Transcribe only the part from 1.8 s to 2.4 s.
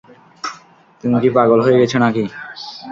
গেছো না-কি?